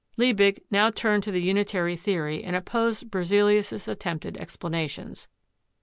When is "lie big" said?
0.17-0.63